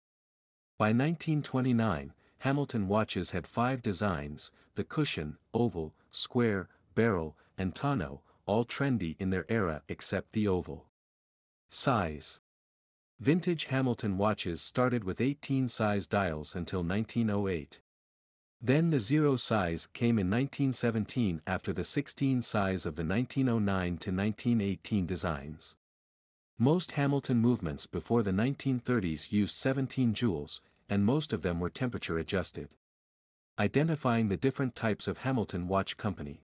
By 0.79 0.89
1929, 0.89 2.15
Hamilton 2.41 2.89
watches 2.89 3.33
had 3.33 3.47
five 3.47 3.83
designs, 3.83 4.51
the 4.75 4.85
cushion, 4.85 5.37
oval, 5.53 5.95
square, 6.11 6.69
barrel, 6.95 7.37
and 7.59 7.75
tonneau, 7.75 8.23
all 8.47 8.65
trendy 8.65 9.15
in 9.19 9.31
their 9.31 9.45
era 9.51 9.83
except 9.89 10.33
the 10.33 10.49
oval. 10.49 10.87
Size 11.69 12.41
Vintage 13.21 13.67
Hamilton 13.67 14.17
watches 14.17 14.63
started 14.63 15.05
with 15.05 15.21
18 15.21 15.69
size 15.69 16.07
dials 16.07 16.55
until 16.55 16.83
1908. 16.83 17.81
Then 18.63 18.89
the 18.89 19.01
zero 19.01 19.37
size 19.37 19.87
came 19.87 20.19
in 20.19 20.31
1917 20.31 21.43
after 21.47 21.75
the 21.75 21.85
16 21.85 22.41
size 22.41 22.87
of 22.87 22.97
the 22.97 23.05
1909 23.05 23.99
to 23.99 24.11
1918 24.11 25.07
designs. 25.07 25.77
Most 26.59 26.93
Hamilton 26.93 27.39
movements 27.39 27.87
before 27.87 28.23
the 28.23 28.33
1930s 28.33 29.31
used 29.31 29.55
17 29.55 30.15
jewels, 30.15 30.63
and 30.91 31.07
most 31.07 31.33
of 31.33 31.41
them 31.41 31.61
were 31.61 31.71
temperature 31.71 32.19
adjusted. 32.19 32.69
Identifying 33.59 34.29
the 34.29 34.37
different 34.37 34.75
types 34.75 35.09
of 35.09 35.19
Hamilton 35.19 35.69
watch 35.69 35.97
company. 35.97 36.43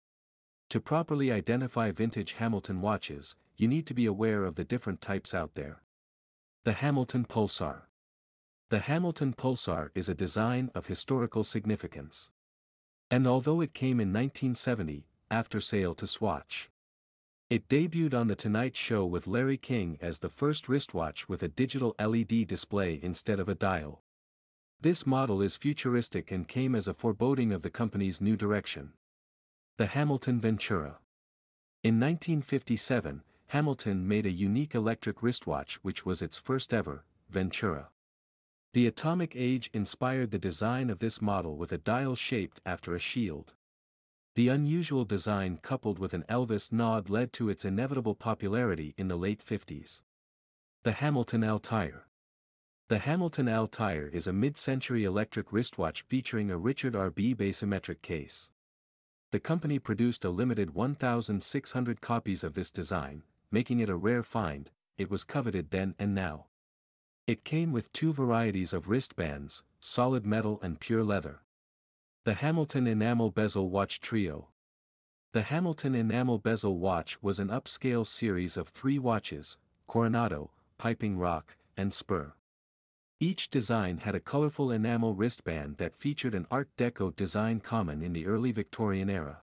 To 0.71 0.81
properly 0.81 1.33
identify 1.33 1.91
vintage 1.91 2.35
Hamilton 2.35 2.81
watches, 2.81 3.37
you 3.57 3.67
need 3.67 3.87
to 3.87 3.95
be 3.95 4.07
aware 4.07 4.45
of 4.45 4.55
the 4.55 4.65
different 4.65 5.01
types 5.01 5.35
out 5.35 5.55
there. 5.55 5.83
The 6.65 6.75
Hamilton 6.75 7.25
Pulsar. 7.25 7.83
The 8.71 8.81
Hamilton 8.81 9.35
Pulsar 9.35 9.91
is 9.95 10.09
a 10.09 10.15
design 10.15 10.71
of 10.75 10.87
historical 10.87 11.43
significance. 11.43 12.31
And 13.11 13.27
although 13.27 13.61
it 13.61 13.75
came 13.75 14.01
in 14.01 14.13
1970, 14.13 15.07
after 15.31 15.61
sale 15.61 15.95
to 15.95 16.07
Swatch. 16.07 16.71
It 17.51 17.69
debuted 17.69 18.15
on 18.15 18.29
The 18.29 18.37
Tonight 18.37 18.77
Show 18.77 19.05
with 19.07 19.27
Larry 19.27 19.57
King 19.57 19.99
as 20.01 20.19
the 20.19 20.29
first 20.29 20.69
wristwatch 20.69 21.29
with 21.29 21.43
a 21.43 21.49
digital 21.49 21.95
LED 21.99 22.47
display 22.47 23.01
instead 23.03 23.41
of 23.41 23.49
a 23.49 23.55
dial. 23.55 24.03
This 24.81 25.05
model 25.05 25.43
is 25.43 25.57
futuristic 25.57 26.31
and 26.31 26.47
came 26.47 26.77
as 26.77 26.87
a 26.87 26.95
foreboding 26.95 27.53
of 27.53 27.63
the 27.63 27.71
company's 27.71 28.21
new 28.21 28.37
direction. 28.37 28.93
The 29.77 29.87
Hamilton 29.87 30.41
Ventura. 30.41 31.01
In 31.83 31.99
1957, 31.99 33.23
Hamilton 33.49 34.07
made 34.07 34.25
a 34.25 34.31
unique 34.31 34.77
electric 34.77 35.21
wristwatch 35.21 35.81
which 35.83 36.07
was 36.07 36.23
its 36.23 36.39
first 36.39 36.73
ever, 36.73 37.05
Ventura. 37.29 37.89
The 38.73 38.87
atomic 38.87 39.33
age 39.35 39.69
inspired 39.73 40.31
the 40.31 40.39
design 40.39 40.91
of 40.91 41.01
this 41.01 41.21
model 41.21 41.57
with 41.57 41.73
a 41.73 41.79
dial 41.79 42.15
shaped 42.15 42.61
after 42.65 42.95
a 42.95 43.01
shield. 43.01 43.55
The 44.37 44.49
unusual 44.49 45.05
design 45.05 45.59
coupled 45.61 45.99
with 45.99 46.15
an 46.15 46.25
Elvis 46.29 46.71
nod 46.71 47.11
led 47.11 47.33
to 47.33 47.49
its 47.49 47.65
inevitable 47.65 48.15
popularity 48.15 48.95
in 48.97 49.09
the 49.09 49.19
late 49.19 49.45
50s. 49.45 50.03
The 50.85 50.93
Hamilton 50.93 51.43
Altair. 51.43 52.08
The 52.89 53.01
Hamilton 53.01 53.51
Altair 53.51 54.09
is 54.09 54.27
a 54.27 54.33
mid-century 54.33 55.05
electric 55.05 55.53
wristwatch 55.53 56.07
featuring 56.09 56.51
a 56.51 56.57
Richard 56.57 56.95
Arbib 56.95 57.37
asymmetric 57.37 58.01
case. 58.01 58.49
The 59.31 59.39
company 59.39 59.79
produced 59.79 60.25
a 60.25 60.31
limited 60.31 60.71
1,600 60.75 62.01
copies 62.01 62.43
of 62.43 62.55
this 62.55 62.71
design, 62.71 63.25
making 63.51 63.81
it 63.81 63.91
a 63.91 63.95
rare 63.95 64.23
find, 64.23 64.71
it 64.97 65.11
was 65.11 65.23
coveted 65.23 65.71
then 65.71 65.97
and 65.99 66.15
now. 66.15 66.47
It 67.27 67.45
came 67.45 67.73
with 67.73 67.93
two 67.93 68.15
varieties 68.15 68.73
of 68.73 68.89
wristbands, 68.89 69.65
solid 69.81 70.25
metal 70.25 70.59
and 70.63 70.81
pure 70.81 71.05
leather. 71.05 71.43
The 72.25 72.35
Hamilton 72.35 72.87
Enamel 72.87 73.31
Bezel 73.31 73.69
Watch 73.69 74.01
Trio. 74.01 74.49
The 75.35 75.43
Hamilton 75.43 75.95
Enamel 75.95 76.39
Bezel 76.39 76.79
Watch 76.79 77.23
was 77.23 77.39
an 77.39 77.49
upscale 77.49 78.07
series 78.07 78.57
of 78.57 78.69
three 78.69 78.99
watches, 78.99 79.59
Coronado, 79.87 80.53
Piping 80.79 81.19
Rock, 81.19 81.55
and 81.77 81.93
Spur. 81.93 82.33
Each 83.21 83.51
design 83.51 83.99
had 83.99 84.15
a 84.15 84.21
colorful 84.21 84.71
enamel 84.71 85.15
wristband 85.15 85.79
that 85.79 85.97
featured 85.97 86.37
an 86.37 86.47
Art 86.53 86.69
Deco 86.77 87.15
design 87.15 87.59
common 87.59 88.01
in 88.01 88.13
the 88.13 88.27
early 88.27 88.53
Victorian 88.53 89.11
era. 89.11 89.43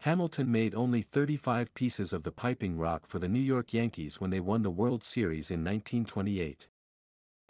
Hamilton 0.00 0.50
made 0.50 0.74
only 0.74 1.02
35 1.02 1.74
pieces 1.74 2.14
of 2.14 2.22
the 2.22 2.32
piping 2.32 2.78
rock 2.78 3.06
for 3.06 3.18
the 3.18 3.28
New 3.28 3.40
York 3.40 3.74
Yankees 3.74 4.18
when 4.18 4.30
they 4.30 4.40
won 4.40 4.62
the 4.62 4.70
World 4.70 5.04
Series 5.04 5.50
in 5.50 5.60
1928. 5.60 6.68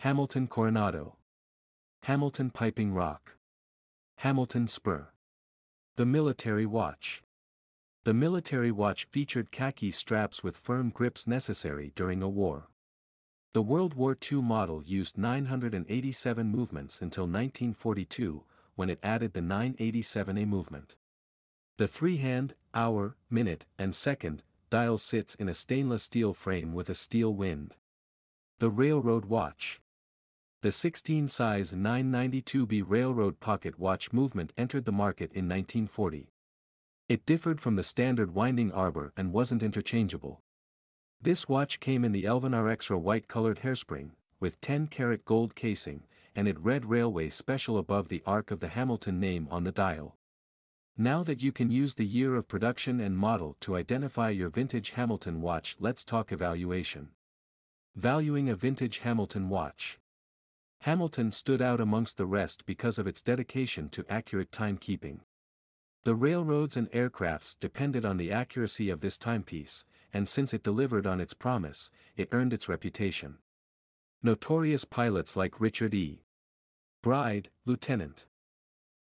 Hamilton 0.01 0.49
Coronado. 0.49 1.17
Hamilton 2.03 2.51
Piping 2.51 2.93
Rock. 2.93 3.37
Hamilton 4.19 4.67
Spur. 4.67 5.13
The 5.97 6.07
Military 6.07 6.67
Watch. 6.67 7.23
The 8.05 8.15
military 8.15 8.71
watch 8.71 9.07
featured 9.11 9.51
khaki 9.51 9.91
straps 9.91 10.43
with 10.43 10.57
firm 10.57 10.91
grips 10.91 11.27
necessary 11.27 11.93
during 11.97 12.23
a 12.23 12.29
war. 12.29 12.69
The 13.57 13.63
World 13.63 13.95
War 13.95 14.15
II 14.31 14.43
model 14.43 14.83
used 14.85 15.17
987 15.17 16.47
movements 16.47 17.01
until 17.01 17.25
1942, 17.25 18.45
when 18.75 18.91
it 18.91 18.99
added 19.03 19.33
the 19.33 19.41
987A 19.41 20.47
movement. 20.47 20.95
The 21.79 21.89
three-hand, 21.89 22.53
hour, 22.75 23.17
minute, 23.31 23.65
and 23.79 23.95
second, 23.95 24.43
dial 24.69 24.99
sits 24.99 25.35
in 25.37 25.49
a 25.49 25.55
stainless 25.55 26.03
steel 26.03 26.35
frame 26.35 26.75
with 26.75 26.91
a 26.91 26.95
steel 26.95 27.33
wind. 27.33 27.73
The 28.59 28.69
Railroad 28.69 29.25
Watch 29.25 29.81
The 30.61 30.69
16-size 30.69 31.73
992B 31.73 32.85
Railroad 32.87 33.41
Pocket 33.41 33.79
Watch 33.79 34.13
movement 34.13 34.53
entered 34.59 34.85
the 34.85 34.93
market 34.93 35.33
in 35.33 35.49
1940. 35.49 36.31
It 37.09 37.25
differed 37.25 37.63
from 37.63 37.77
the 37.77 37.83
standard 37.83 38.35
winding 38.35 38.71
arbor 38.71 39.15
and 39.17 39.33
wasn't 39.33 39.63
interchangeable. 39.63 40.43
This 41.27 41.49
watch 41.49 41.81
came 41.81 42.05
in 42.05 42.13
the 42.13 42.23
Elinvar 42.23 42.71
Extra 42.71 42.97
white-colored 42.97 43.63
hairspring, 43.65 44.11
with 44.39 44.61
10-karat 44.61 45.25
gold 45.25 45.57
casing, 45.57 46.05
and 46.37 46.47
it 46.47 46.57
read 46.61 46.85
Railway 46.85 47.31
Special 47.31 47.79
above 47.79 48.07
the 48.07 48.23
arc 48.25 48.53
of 48.53 48.61
the 48.61 48.69
Hamilton 48.69 49.19
name 49.19 49.49
on 49.51 49.65
the 49.65 49.73
dial. 49.73 50.15
Now 50.97 51.25
that 51.25 51.43
you 51.43 51.51
can 51.51 51.69
use 51.69 51.97
the 51.97 52.07
year 52.07 52.37
of 52.37 52.47
production 52.47 53.01
and 53.01 53.19
model 53.19 53.57
to 53.63 53.75
identify 53.75 54.31
your 54.31 54.51
vintage 54.51 54.91
Hamilton 54.91 55.41
watch 55.41 55.75
let's 55.81 56.05
talk 56.05 56.31
evaluation. 56.31 57.09
Valuing 57.97 58.49
a 58.49 58.55
vintage 58.55 58.99
Hamilton 58.99 59.49
watch. 59.49 59.99
Hamilton 60.83 61.33
stood 61.33 61.61
out 61.61 61.81
amongst 61.81 62.19
the 62.19 62.27
rest 62.27 62.65
because 62.67 63.01
of 63.01 63.09
its 63.09 63.21
dedication 63.21 63.89
to 63.89 64.07
accurate 64.09 64.53
timekeeping. 64.53 65.23
The 66.05 66.15
railroads 66.15 66.77
and 66.77 66.89
aircrafts 66.93 67.59
depended 67.59 68.05
on 68.05 68.17
the 68.17 68.31
accuracy 68.31 68.91
of 68.91 69.01
this 69.01 69.19
timepiece, 69.19 69.85
and 70.13 70.29
since 70.29 70.55
it 70.55 70.63
delivered 70.63 71.07
on 71.07 71.21
its 71.21 71.35
promise, 71.35 71.91
it 72.17 72.29
earned 72.33 72.53
its 72.53 72.69
reputation. 72.69 73.39
Notorious 74.23 74.85
pilots 74.85 75.37
like 75.37 75.61
Richard 75.61 75.95
E. 75.95 76.23
Byrd, 77.03 77.51
Lieutenant 77.65 78.27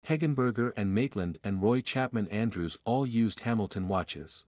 Hegenberger 0.07 0.73
and 0.75 0.95
Maitland 0.95 1.37
and 1.43 1.61
Roy 1.61 1.81
Chapman 1.81 2.27
Andrews 2.29 2.77
all 2.85 3.05
used 3.05 3.41
Hamilton 3.41 3.87
watches. 3.87 4.45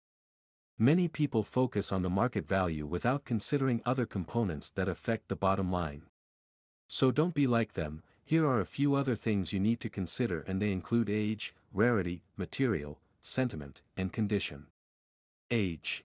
Many 0.79 1.09
people 1.09 1.43
focus 1.43 1.93
on 1.93 2.03
the 2.03 2.11
market 2.11 2.49
value 2.49 2.87
without 2.87 3.25
considering 3.25 3.83
other 3.85 4.07
components 4.07 4.71
that 4.71 4.89
affect 4.89 5.29
the 5.29 5.37
bottom 5.37 5.71
line. 5.71 6.03
So 6.89 7.11
don't 7.11 7.35
be 7.35 7.47
like 7.47 7.75
them, 7.75 8.03
here 8.25 8.47
are 8.47 8.61
a 8.61 8.67
few 8.67 8.95
other 8.95 9.15
things 9.15 9.53
you 9.53 9.61
need 9.61 9.81
to 9.81 9.91
consider 9.91 10.41
and 10.41 10.61
they 10.61 10.73
include 10.73 11.11
age, 11.11 11.55
rarity, 11.73 12.23
material, 12.37 12.99
sentiment, 13.21 13.83
and 13.97 14.13
condition. 14.13 14.67
Age. 15.51 16.05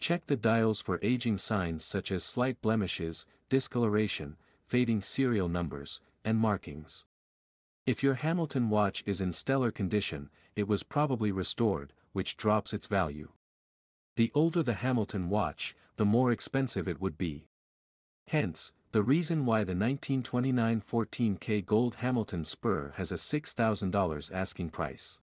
Check 0.00 0.26
the 0.26 0.36
dials 0.36 0.80
for 0.80 1.00
aging 1.02 1.38
signs 1.38 1.84
such 1.84 2.12
as 2.12 2.24
slight 2.24 2.60
blemishes, 2.62 3.26
discoloration, 3.48 4.36
fading 4.66 5.02
serial 5.02 5.48
numbers, 5.48 6.00
and 6.24 6.38
markings. 6.38 7.04
If 7.86 8.02
your 8.02 8.14
Hamilton 8.14 8.68
watch 8.70 9.02
is 9.06 9.20
in 9.20 9.32
stellar 9.32 9.70
condition, 9.70 10.30
it 10.54 10.68
was 10.68 10.82
probably 10.82 11.32
restored, 11.32 11.92
which 12.12 12.36
drops 12.36 12.72
its 12.72 12.86
value. 12.86 13.30
The 14.16 14.30
older 14.34 14.62
the 14.62 14.74
Hamilton 14.74 15.30
watch, 15.30 15.74
the 15.96 16.04
more 16.04 16.30
expensive 16.30 16.86
it 16.86 17.00
would 17.00 17.16
be. 17.16 17.48
Hence, 18.28 18.72
the 18.92 19.02
reason 19.02 19.46
why 19.46 19.60
the 19.60 19.74
1929 19.74 20.82
14K 20.82 21.64
gold 21.64 21.96
Hamilton 21.96 22.44
spur 22.44 22.92
has 22.96 23.10
a 23.10 23.16
$6,000 23.16 24.32
asking 24.32 24.70
price. 24.70 25.18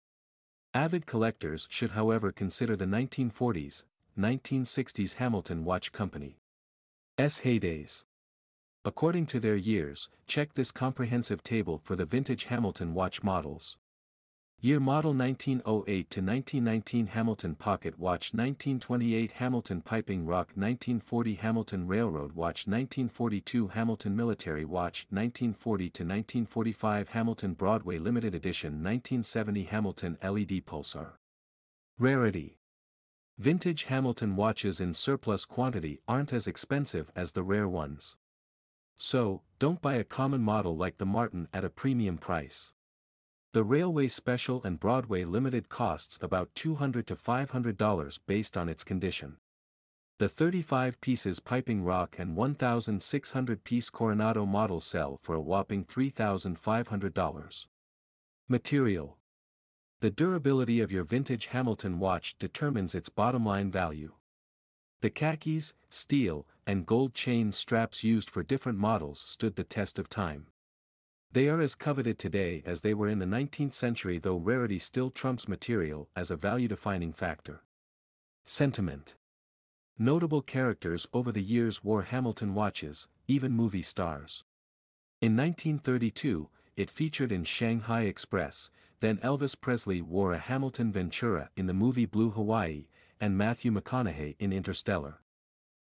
Avid 0.74 1.06
collectors 1.06 1.68
should 1.70 1.92
however 1.92 2.32
consider 2.32 2.76
the 2.76 2.86
1940s, 2.86 3.84
1960s 4.20 5.16
Hamilton 5.16 5.64
Watch 5.64 5.92
Company. 5.92 6.38
S 7.18 7.42
heydays. 7.42 8.04
According 8.84 9.28
to 9.28 9.40
their 9.40 9.56
years, 9.56 10.10
check 10.28 10.54
this 10.54 10.72
comprehensive 10.72 11.44
table 11.44 11.80
for 11.84 11.96
the 11.96 12.06
vintage 12.06 12.46
Hamilton 12.46 12.94
watch 12.94 13.24
models. 13.24 13.78
Year 14.60 14.80
model 14.80 15.14
1908 15.14 16.10
to 16.10 16.22
1919 16.22 17.08
Hamilton 17.08 17.56
Pocket 17.56 17.98
Watch 17.98 18.34
1928 18.34 19.32
Hamilton 19.32 19.82
Piping 19.82 20.26
Rock 20.26 20.50
1940 20.56 21.34
Hamilton 21.36 21.88
Railroad 21.88 22.34
Watch 22.34 22.68
1942 22.68 23.70
Hamilton 23.70 24.16
Military 24.16 24.66
Watch 24.66 25.08
1940 25.10 25.84
to 25.90 26.04
1945 26.04 27.10
Hamilton 27.10 27.54
Broadway 27.54 27.98
Limited 27.98 28.36
Edition 28.36 28.84
1970 28.84 29.64
Hamilton 29.64 30.18
LED 30.22 30.66
Pulsar. 30.66 31.14
Rarity 31.98 32.58
Vintage 33.38 33.86
Hamilton 33.86 34.36
watches 34.36 34.80
in 34.80 34.94
surplus 34.94 35.46
quantity 35.46 36.00
aren't 36.08 36.34
as 36.34 36.48
expensive 36.48 37.12
as 37.16 37.32
the 37.32 37.44
rare 37.44 37.68
ones. 37.68 38.18
So, 38.98 39.42
don't 39.58 39.82
buy 39.82 39.96
a 39.96 40.04
common 40.04 40.42
model 40.42 40.78
like 40.78 40.98
the 40.98 41.06
Martin 41.06 41.48
at 41.54 41.66
a 41.66 41.70
premium 41.70 42.18
price. 42.18 42.74
The 43.54 43.64
Railway 43.64 44.08
Special 44.08 44.62
and 44.64 44.80
Broadway 44.80 45.24
Limited 45.26 45.70
costs 45.70 46.18
about 46.22 46.54
$200 46.56 47.06
to 47.08 47.16
$500 47.16 48.20
based 48.28 48.56
on 48.56 48.70
its 48.70 48.84
condition. 48.84 49.38
The 50.20 50.30
35 50.30 51.02
pieces 51.02 51.40
Piping 51.40 51.84
Rock 51.84 52.16
and 52.20 52.36
1,600 52.36 53.64
piece 53.64 53.90
Coronado 53.90 54.46
model 54.46 54.80
sell 54.80 55.18
for 55.22 55.34
a 55.34 55.42
whopping 55.42 55.84
$3,500. 55.84 57.68
Material 58.48 59.18
The 60.02 60.10
durability 60.10 60.82
of 60.82 60.92
your 60.92 61.04
vintage 61.04 61.46
Hamilton 61.48 62.00
watch 62.00 62.36
determines 62.40 62.96
its 62.96 63.08
bottom 63.08 63.46
line 63.46 63.70
value. 63.70 64.14
The 65.02 65.12
khakis, 65.12 65.76
steel, 65.92 66.48
and 66.66 66.88
gold 66.88 67.14
chain 67.14 67.52
straps 67.52 68.04
used 68.04 68.28
for 68.28 68.42
different 68.42 68.80
models 68.80 69.20
stood 69.20 69.56
the 69.56 69.64
test 69.64 70.00
of 70.00 70.10
time. 70.10 70.48
They 71.32 71.50
are 71.50 71.62
as 71.62 71.76
coveted 71.76 72.18
today 72.18 72.64
as 72.66 72.82
they 72.82 72.96
were 72.96 73.10
in 73.10 73.20
the 73.20 73.28
19th 73.28 73.74
century 73.74 74.18
though 74.18 74.38
rarity 74.38 74.80
still 74.80 75.12
trumps 75.12 75.48
material 75.48 76.10
as 76.16 76.32
a 76.32 76.36
value-defining 76.36 77.14
factor. 77.14 77.62
Sentiment 78.44 79.14
Notable 80.00 80.42
characters 80.42 81.06
over 81.14 81.32
the 81.32 81.44
years 81.44 81.84
wore 81.84 82.02
Hamilton 82.02 82.56
watches, 82.56 83.08
even 83.28 83.52
movie 83.52 83.84
stars. 83.84 84.44
In 85.22 85.38
1932, 85.38 86.50
it 86.76 86.90
featured 86.90 87.32
in 87.32 87.44
Shanghai 87.44 88.04
Express, 88.04 88.72
then 89.02 89.18
Elvis 89.18 89.60
Presley 89.60 90.02
wore 90.02 90.32
a 90.32 90.38
Hamilton 90.38 90.92
Ventura 90.92 91.50
in 91.58 91.66
the 91.66 91.74
movie 91.74 92.06
Blue 92.06 92.30
Hawaii, 92.30 92.86
and 93.20 93.38
Matthew 93.38 93.72
McConaughey 93.72 94.36
in 94.40 94.54
Interstellar. 94.54 95.20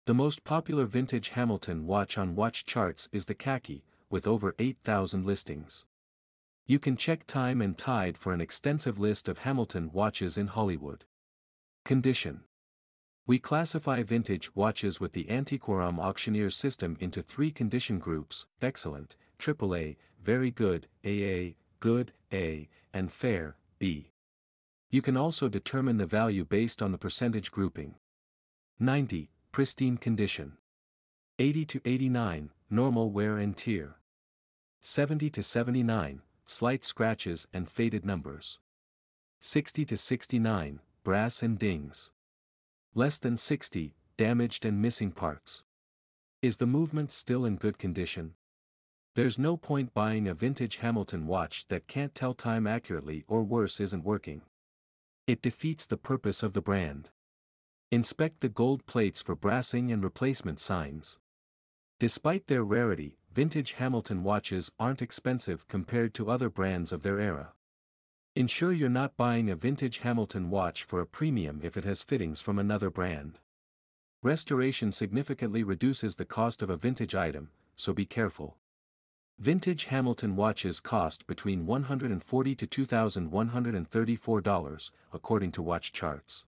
The 0.06 0.14
most 0.14 0.44
popular 0.44 0.86
vintage 0.86 1.30
Hamilton 1.30 1.88
watch 1.88 2.18
on 2.18 2.36
watch 2.36 2.66
charts 2.66 3.08
is 3.12 3.26
the 3.26 3.34
khaki, 3.34 3.86
with 4.10 4.28
over 4.28 4.54
8,000 4.60 5.26
listings. 5.26 5.86
You 6.68 6.80
can 6.80 6.98
check 6.98 7.26
Time 7.26 7.62
and 7.62 7.78
Tide 7.78 8.18
for 8.18 8.34
an 8.34 8.42
extensive 8.42 9.00
list 9.00 9.30
of 9.30 9.40
Hamilton 9.40 9.92
watches 9.94 10.38
in 10.38 10.48
Hollywood. 10.48 11.06
Condition 11.84 12.42
We 13.28 13.38
classify 13.38 14.02
vintage 14.02 14.56
watches 14.56 15.00
with 15.00 15.14
the 15.14 15.26
Antiquorum 15.26 16.00
auctioneer 16.00 16.50
system 16.50 16.98
into 17.00 17.22
three 17.22 17.52
condition 17.52 18.00
groups 18.00 18.48
excellent, 18.64 19.16
AAA, 19.38 19.98
very 20.24 20.50
good, 20.50 20.88
AA, 21.06 21.54
good, 21.80 22.14
A, 22.34 22.68
and 22.96 23.12
fair, 23.12 23.58
B. 23.78 24.12
You 24.90 25.02
can 25.02 25.18
also 25.18 25.50
determine 25.50 25.98
the 25.98 26.06
value 26.06 26.46
based 26.46 26.82
on 26.82 26.94
the 26.94 26.98
percentage 26.98 27.52
grouping. 27.52 27.96
90, 28.80 29.30
pristine 29.52 29.98
condition. 29.98 30.54
80 31.38 31.66
to 31.66 31.82
89, 31.84 32.52
normal 32.70 33.12
wear 33.12 33.38
and 33.38 33.56
tear. 33.58 33.98
70 34.82 35.30
to 35.32 35.44
79, 35.44 36.22
slight 36.46 36.86
scratches 36.86 37.48
and 37.52 37.70
faded 37.70 38.06
numbers. 38.06 38.60
60 39.42 39.84
to 39.86 39.98
69, 39.98 40.80
brass 41.04 41.44
and 41.44 41.60
dings. 41.60 42.14
Less 42.94 43.18
than 43.18 43.38
60, 43.38 43.94
damaged 44.16 44.64
and 44.64 44.82
missing 44.82 45.12
parts. 45.12 45.66
Is 46.42 46.58
the 46.58 46.66
movement 46.66 47.12
still 47.12 47.44
in 47.44 47.58
good 47.58 47.78
condition? 47.78 48.36
There's 49.16 49.40
no 49.40 49.56
point 49.56 49.94
buying 49.94 50.28
a 50.28 50.34
vintage 50.34 50.78
Hamilton 50.78 51.26
watch 51.26 51.68
that 51.70 51.88
can't 51.88 52.14
tell 52.14 52.34
time 52.34 52.68
accurately 52.68 53.24
or 53.30 53.44
worse 53.44 53.80
isn't 53.80 54.04
working. 54.04 54.42
It 55.26 55.42
defeats 55.42 55.86
the 55.86 55.96
purpose 55.96 56.44
of 56.44 56.52
the 56.52 56.62
brand. 56.62 57.08
Inspect 57.92 58.42
the 58.42 58.50
gold 58.50 58.86
plates 58.86 59.22
for 59.22 59.34
brassing 59.34 59.90
and 59.90 60.04
replacement 60.04 60.60
signs. 60.60 61.18
Despite 61.98 62.48
their 62.48 62.66
rarity, 62.66 63.18
vintage 63.34 63.74
Hamilton 63.74 64.22
watches 64.22 64.70
aren't 64.78 65.02
expensive 65.02 65.66
compared 65.70 66.14
to 66.16 66.30
other 66.30 66.50
brands 66.50 66.92
of 66.92 67.02
their 67.02 67.18
era. 67.18 67.54
Ensure 68.36 68.74
you're 68.74 68.90
not 68.90 69.16
buying 69.16 69.50
a 69.50 69.56
vintage 69.56 70.00
Hamilton 70.00 70.50
watch 70.50 70.84
for 70.84 71.00
a 71.00 71.08
premium 71.08 71.62
if 71.64 71.78
it 71.78 71.86
has 71.86 72.04
fittings 72.04 72.42
from 72.42 72.60
another 72.60 72.90
brand. 72.90 73.40
Restoration 74.22 74.92
significantly 74.92 75.64
reduces 75.64 76.18
the 76.18 76.26
cost 76.26 76.62
of 76.62 76.70
a 76.70 76.76
vintage 76.76 77.16
item, 77.16 77.52
so 77.78 77.94
be 77.94 78.06
careful. 78.06 78.58
Vintage 79.38 79.84
Hamilton 79.86 80.36
watches 80.38 80.80
cost 80.80 81.28
between 81.28 81.66
140 81.66 82.56
to 82.56 82.66
$2,134, 82.66 84.92
according 85.12 85.52
to 85.52 85.62
watch 85.62 85.92
charts. 85.92 86.46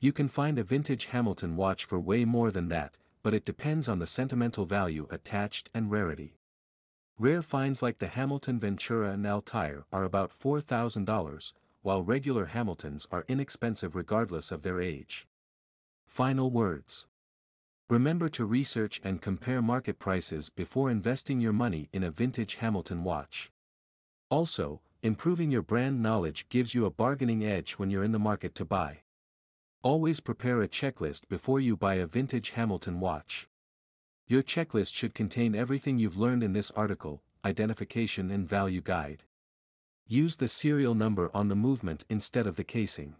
You 0.00 0.12
can 0.12 0.28
find 0.28 0.58
a 0.58 0.64
vintage 0.64 1.04
Hamilton 1.06 1.54
watch 1.54 1.84
for 1.84 2.00
way 2.00 2.24
more 2.24 2.50
than 2.50 2.70
that, 2.70 2.94
but 3.22 3.34
it 3.34 3.44
depends 3.44 3.88
on 3.88 3.98
the 3.98 4.06
sentimental 4.06 4.64
value 4.64 5.06
attached 5.10 5.68
and 5.74 5.90
rarity. 5.90 6.38
Rare 7.18 7.42
finds 7.42 7.82
like 7.82 7.98
the 7.98 8.06
Hamilton 8.06 8.58
Ventura 8.58 9.10
and 9.10 9.26
Altair 9.26 9.84
are 9.92 10.04
about 10.04 10.30
$4,000, 10.30 11.52
while 11.82 12.02
regular 12.02 12.46
Hamiltons 12.46 13.06
are 13.10 13.26
inexpensive 13.28 13.94
regardless 13.94 14.50
of 14.50 14.62
their 14.62 14.80
age. 14.80 15.28
Final 16.06 16.50
words. 16.50 17.06
Remember 17.90 18.28
to 18.28 18.44
research 18.44 19.00
and 19.02 19.22
compare 19.22 19.62
market 19.62 19.98
prices 19.98 20.50
before 20.50 20.90
investing 20.90 21.40
your 21.40 21.54
money 21.54 21.88
in 21.90 22.04
a 22.04 22.10
vintage 22.10 22.56
Hamilton 22.56 23.02
watch. 23.02 23.50
Also, 24.28 24.82
improving 25.02 25.50
your 25.50 25.62
brand 25.62 26.02
knowledge 26.02 26.46
gives 26.50 26.74
you 26.74 26.84
a 26.84 26.90
bargaining 26.90 27.42
edge 27.42 27.72
when 27.72 27.88
you're 27.88 28.04
in 28.04 28.12
the 28.12 28.18
market 28.18 28.54
to 28.56 28.66
buy. 28.66 28.98
Always 29.82 30.20
prepare 30.20 30.60
a 30.60 30.68
checklist 30.68 31.28
before 31.30 31.60
you 31.60 31.78
buy 31.78 31.94
a 31.94 32.06
vintage 32.06 32.50
Hamilton 32.50 33.00
watch. 33.00 33.48
Your 34.26 34.42
checklist 34.42 34.92
should 34.92 35.14
contain 35.14 35.54
everything 35.54 35.98
you've 35.98 36.18
learned 36.18 36.42
in 36.42 36.52
this 36.52 36.70
article, 36.72 37.22
identification 37.42 38.30
and 38.30 38.46
value 38.46 38.82
guide. 38.82 39.22
Use 40.06 40.36
the 40.36 40.48
serial 40.48 40.94
number 40.94 41.30
on 41.32 41.48
the 41.48 41.56
movement 41.56 42.04
instead 42.10 42.46
of 42.46 42.56
the 42.56 42.64
casing. 42.64 43.16